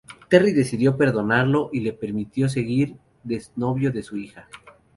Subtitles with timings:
[0.29, 4.47] Terry decidió perdonarlo y le permitió seguir de novio de su hija.